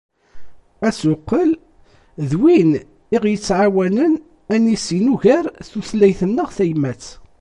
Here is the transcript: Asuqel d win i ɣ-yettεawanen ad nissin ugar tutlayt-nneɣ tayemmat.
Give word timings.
Asuqel 0.87 1.51
d 2.29 2.31
win 2.41 2.71
i 3.15 3.17
ɣ-yettεawanen 3.21 4.13
ad 4.53 4.59
nissin 4.63 5.11
ugar 5.13 5.45
tutlayt-nneɣ 5.71 6.49
tayemmat. 6.57 7.05